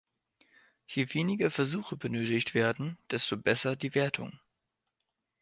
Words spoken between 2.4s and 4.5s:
werden, desto besser die Wertung.